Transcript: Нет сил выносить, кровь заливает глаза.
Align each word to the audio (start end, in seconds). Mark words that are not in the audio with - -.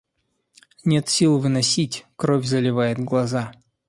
Нет 0.83 1.09
сил 1.09 1.37
выносить, 1.37 2.07
кровь 2.15 2.43
заливает 2.47 2.97
глаза. 2.97 3.51